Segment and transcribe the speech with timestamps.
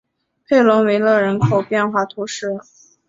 [0.47, 2.59] 佩龙维勒人口变化图示